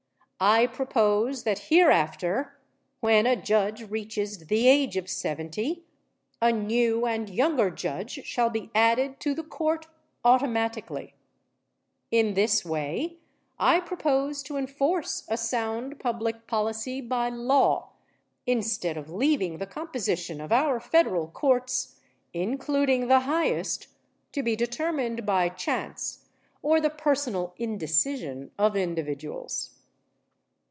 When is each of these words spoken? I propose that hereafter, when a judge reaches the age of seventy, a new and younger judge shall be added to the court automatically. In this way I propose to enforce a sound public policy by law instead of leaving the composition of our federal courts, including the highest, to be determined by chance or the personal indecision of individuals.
I 0.43 0.65
propose 0.65 1.43
that 1.43 1.69
hereafter, 1.69 2.57
when 2.99 3.27
a 3.27 3.35
judge 3.39 3.91
reaches 3.91 4.47
the 4.47 4.67
age 4.67 4.97
of 4.97 5.07
seventy, 5.07 5.85
a 6.41 6.51
new 6.51 7.05
and 7.05 7.29
younger 7.29 7.69
judge 7.69 8.25
shall 8.25 8.49
be 8.49 8.71
added 8.73 9.19
to 9.19 9.35
the 9.35 9.43
court 9.43 9.85
automatically. 10.25 11.13
In 12.09 12.33
this 12.33 12.65
way 12.65 13.17
I 13.59 13.81
propose 13.81 14.41
to 14.41 14.57
enforce 14.57 15.27
a 15.29 15.37
sound 15.37 15.99
public 15.99 16.47
policy 16.47 17.01
by 17.01 17.29
law 17.29 17.91
instead 18.47 18.97
of 18.97 19.11
leaving 19.11 19.59
the 19.59 19.67
composition 19.67 20.41
of 20.41 20.51
our 20.51 20.79
federal 20.79 21.27
courts, 21.27 21.99
including 22.33 23.09
the 23.09 23.19
highest, 23.19 23.89
to 24.31 24.41
be 24.41 24.55
determined 24.55 25.23
by 25.23 25.49
chance 25.49 26.25
or 26.63 26.81
the 26.81 26.89
personal 26.89 27.53
indecision 27.57 28.49
of 28.57 28.75
individuals. 28.75 29.75